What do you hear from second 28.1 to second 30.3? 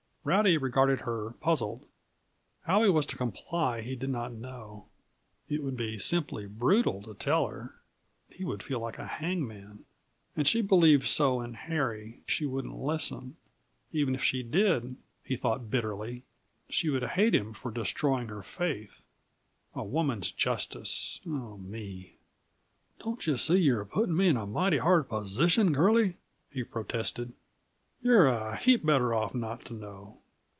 a heap better off not to know.